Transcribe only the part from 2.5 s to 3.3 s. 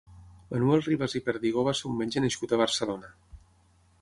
a Barcelona.